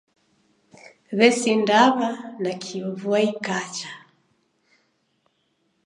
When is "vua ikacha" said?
3.01-3.89